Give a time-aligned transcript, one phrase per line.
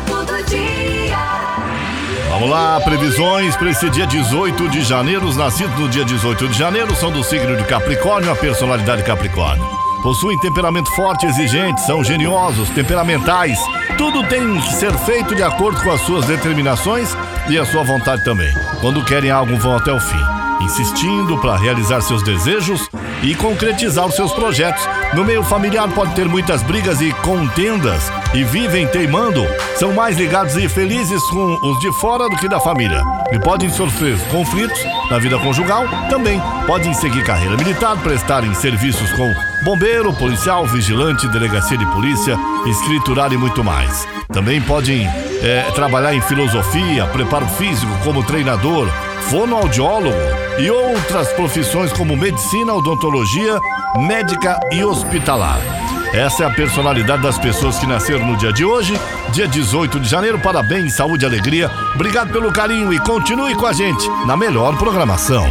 [0.00, 1.18] Horóscopo do dia.
[2.28, 5.26] Vamos lá, previsões para esse dia 18 de janeiro.
[5.26, 9.64] Os nascidos no dia 18 de janeiro são do signo de Capricórnio, a personalidade Capricórnio.
[10.02, 13.58] Possuem temperamento forte exigente, são geniosos, temperamentais.
[13.98, 17.14] Tudo tem que ser feito de acordo com as suas determinações
[17.50, 18.50] e a sua vontade também.
[18.80, 20.24] Quando querem algo, vão até o fim,
[20.62, 22.88] insistindo para realizar seus desejos
[23.22, 24.86] e concretizar os seus projetos.
[25.14, 29.46] No meio familiar pode ter muitas brigas e contendas e vivem teimando.
[29.76, 33.02] São mais ligados e felizes com os de fora do que da família.
[33.32, 34.80] E podem sofrer conflitos
[35.10, 36.40] na vida conjugal também.
[36.66, 39.32] Podem seguir carreira militar, prestarem serviços com
[39.64, 44.06] bombeiro, policial, vigilante, delegacia de polícia, escriturário e muito mais.
[44.32, 45.06] Também podem
[45.42, 48.88] é, trabalhar em filosofia, preparo físico como treinador,
[49.28, 50.16] fonoaudiólogo
[50.58, 53.58] e outras profissões como medicina, odontologia,
[54.06, 55.58] médica e hospitalar.
[56.12, 58.98] Essa é a personalidade das pessoas que nasceram no dia de hoje,
[59.32, 60.40] dia 18 de janeiro.
[60.40, 61.70] Parabéns, saúde e alegria.
[61.94, 65.44] Obrigado pelo carinho e continue com a gente na melhor programação.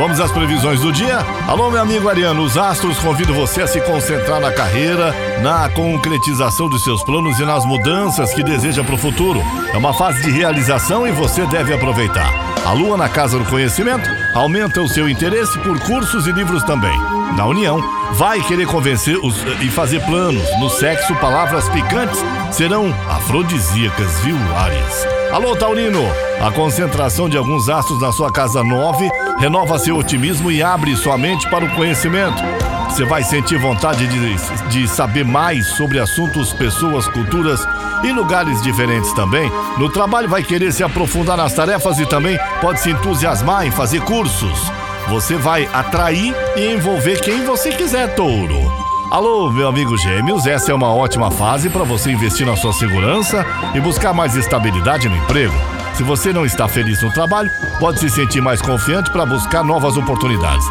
[0.00, 1.18] Vamos às previsões do dia?
[1.46, 6.70] Alô, meu amigo Ariano, os astros convidam você a se concentrar na carreira, na concretização
[6.70, 9.42] dos seus planos e nas mudanças que deseja para o futuro.
[9.70, 12.32] É uma fase de realização e você deve aproveitar.
[12.64, 16.98] A lua na casa do conhecimento aumenta o seu interesse por cursos e livros também.
[17.36, 17.78] Na união,
[18.14, 20.48] vai querer convencer os, e fazer planos.
[20.58, 22.18] No sexo, palavras picantes
[22.50, 25.06] serão afrodisíacas, viu, Ares?
[25.30, 26.02] Alô, Taurino!
[26.40, 31.16] A concentração de alguns astros na sua casa 9 renova seu otimismo e abre sua
[31.16, 32.40] mente para o conhecimento.
[32.84, 37.66] Você vai sentir vontade de, de saber mais sobre assuntos, pessoas, culturas
[38.04, 39.50] e lugares diferentes também.
[39.78, 44.02] No trabalho vai querer se aprofundar nas tarefas e também pode se entusiasmar em fazer
[44.02, 44.70] cursos.
[45.08, 48.70] Você vai atrair e envolver quem você quiser, touro.
[49.10, 53.44] Alô, meu amigo Gêmeos, essa é uma ótima fase para você investir na sua segurança
[53.74, 55.79] e buscar mais estabilidade no emprego.
[55.94, 59.96] Se você não está feliz no trabalho, pode se sentir mais confiante para buscar novas
[59.96, 60.64] oportunidades.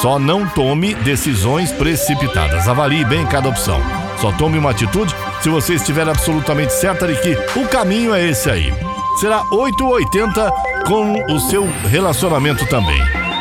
[0.00, 2.66] Só não tome decisões precipitadas.
[2.66, 3.80] Avalie bem cada opção.
[4.20, 8.50] Só tome uma atitude se você estiver absolutamente certa de que o caminho é esse
[8.50, 8.72] aí.
[9.20, 10.50] Será 880
[10.86, 13.00] com o seu relacionamento também.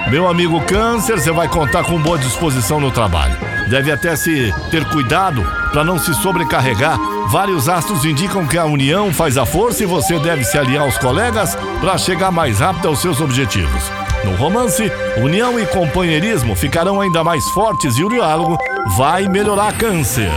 [0.09, 3.37] Meu amigo Câncer, você vai contar com boa disposição no trabalho.
[3.69, 5.41] Deve até se ter cuidado
[5.71, 6.97] para não se sobrecarregar.
[7.31, 10.97] Vários astros indicam que a união faz a força e você deve se aliar aos
[10.97, 13.89] colegas para chegar mais rápido aos seus objetivos.
[14.25, 18.57] No romance, união e companheirismo ficarão ainda mais fortes e o diálogo
[18.97, 20.29] vai melhorar câncer.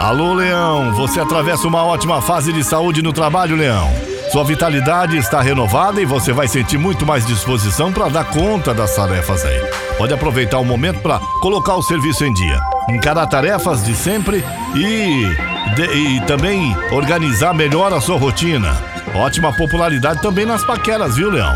[0.00, 4.13] Alô, Leão, você atravessa uma ótima fase de saúde no trabalho, Leão.
[4.34, 8.92] Sua vitalidade está renovada e você vai sentir muito mais disposição para dar conta das
[8.96, 9.60] tarefas aí.
[9.96, 12.58] Pode aproveitar o momento para colocar o serviço em dia,
[12.88, 15.36] encarar tarefas de sempre e,
[15.76, 18.76] de, e também organizar melhor a sua rotina.
[19.14, 21.54] Ótima popularidade também nas paqueras, viu, Leão?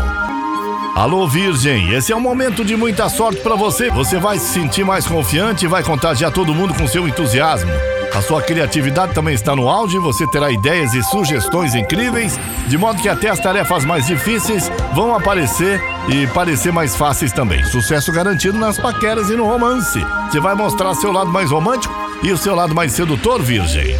[0.95, 3.89] Alô, Virgem, esse é um momento de muita sorte para você.
[3.89, 7.73] Você vai se sentir mais confiante e vai contagiar todo mundo com seu entusiasmo.
[8.13, 13.01] A sua criatividade também está no auge você terá ideias e sugestões incríveis, de modo
[13.01, 17.63] que até as tarefas mais difíceis vão aparecer e parecer mais fáceis também.
[17.65, 20.03] Sucesso garantido nas paqueras e no romance.
[20.29, 21.93] Você vai mostrar seu lado mais romântico
[22.23, 23.95] e o seu lado mais sedutor, Virgem.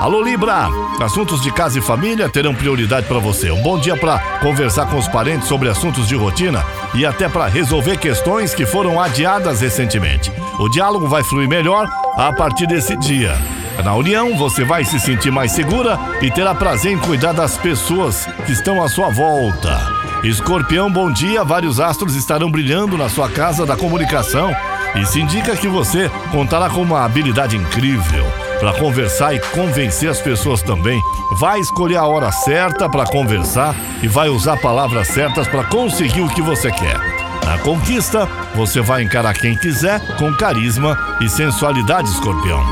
[0.00, 0.68] Alô Libra,
[1.00, 3.50] assuntos de casa e família terão prioridade para você.
[3.50, 7.46] Um bom dia para conversar com os parentes sobre assuntos de rotina e até para
[7.46, 10.32] resolver questões que foram adiadas recentemente.
[10.58, 13.36] O diálogo vai fluir melhor a partir desse dia.
[13.82, 18.26] Na união, você vai se sentir mais segura e terá prazer em cuidar das pessoas
[18.46, 19.80] que estão à sua volta.
[20.22, 21.44] Escorpião, bom dia.
[21.44, 24.54] Vários astros estarão brilhando na sua casa da comunicação.
[24.94, 28.24] Isso indica que você contará com uma habilidade incrível
[28.60, 30.98] para conversar e convencer as pessoas também.
[31.38, 36.28] Vai escolher a hora certa para conversar e vai usar palavras certas para conseguir o
[36.28, 37.13] que você quer.
[37.44, 42.64] Na conquista, você vai encarar quem quiser com carisma e sensualidade, escorpião.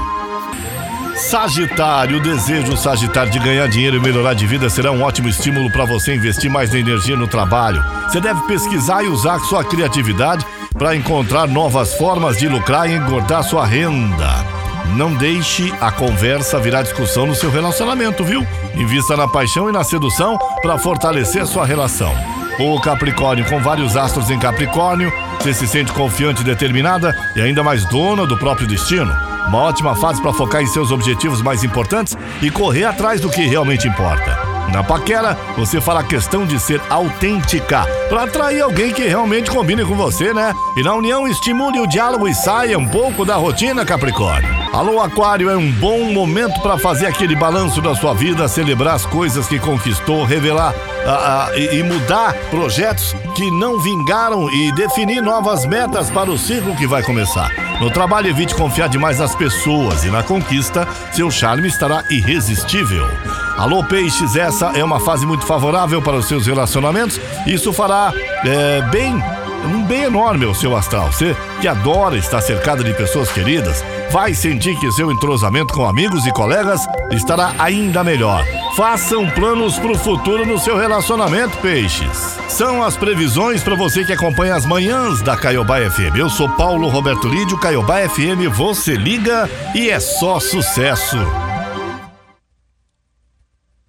[1.15, 5.71] Sagitário, o desejo Sagitário de ganhar dinheiro e melhorar de vida será um ótimo estímulo
[5.71, 7.85] para você investir mais energia no trabalho.
[8.09, 13.45] Você deve pesquisar e usar sua criatividade para encontrar novas formas de lucrar e engordar
[13.45, 14.45] sua renda.
[14.97, 18.47] Não deixe a conversa virar discussão no seu relacionamento, viu?
[18.75, 22.42] Invista na paixão e na sedução para fortalecer sua relação.
[22.59, 27.63] O Capricórnio, com vários astros em Capricórnio, você se sente confiante e determinada e ainda
[27.63, 29.13] mais dona do próprio destino.
[29.49, 33.43] Uma ótima fase para focar em seus objetivos mais importantes e correr atrás do que
[33.43, 34.52] realmente importa.
[34.73, 39.95] Na paquera, você fará questão de ser autêntica para atrair alguém que realmente combine com
[39.95, 40.55] você, né?
[40.75, 44.49] E na união estimule o diálogo e saia um pouco da rotina, Capricórnio.
[44.73, 49.05] Alô, Aquário, é um bom momento para fazer aquele balanço da sua vida, celebrar as
[49.05, 50.75] coisas que conquistou, revelar
[51.07, 56.75] a, a, e mudar projetos que não vingaram e definir novas metas para o ciclo
[56.75, 57.51] que vai começar.
[57.79, 63.07] No trabalho, evite confiar demais nas pessoas e na conquista, seu charme estará irresistível.
[63.57, 67.21] Alô, peixes, essa é uma fase muito favorável para os seus relacionamentos.
[67.47, 68.13] Isso fará
[68.45, 69.23] é, bem
[69.65, 71.13] um bem enorme ao seu astral.
[71.13, 76.27] Você que adora estar cercado de pessoas queridas, vai sentir que seu entrosamento com amigos
[76.27, 78.45] e colegas estará ainda melhor.
[78.77, 82.39] Façam planos para o futuro no seu relacionamento, peixes.
[82.49, 86.17] São as previsões para você que acompanha as manhãs da Caiobá FM.
[86.17, 91.52] Eu sou Paulo Roberto Lídio, Caiobá FM, você liga e é só sucesso.